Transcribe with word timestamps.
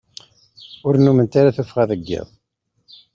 Ur 0.87 0.93
nnument 0.97 1.33
ara 1.39 1.55
tuffɣa 1.57 1.85
deg 1.91 2.03
iḍ. 2.19 2.27